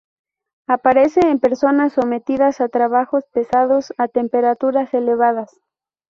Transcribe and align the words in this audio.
Aparece 0.65 1.19
en 1.19 1.37
personas 1.39 1.93
sometidas 1.93 2.59
a 2.59 2.69
trabajos 2.69 3.25
pesados 3.31 3.93
a 3.99 4.07
temperaturas 4.07 4.91
elevadas. 4.95 5.51